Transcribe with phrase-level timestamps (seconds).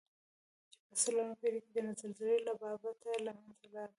[0.73, 3.89] چې په څلورمه پېړۍ کې د زلزلې له بابته له منځه لاړه.